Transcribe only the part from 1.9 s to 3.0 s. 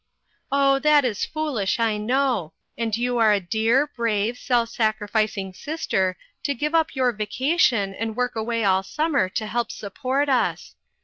know; and